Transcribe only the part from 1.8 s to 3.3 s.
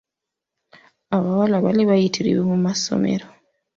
bayitirivu mu masomero.